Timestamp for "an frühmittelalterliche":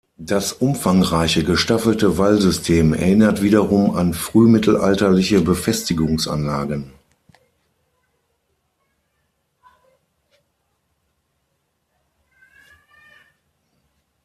3.95-5.41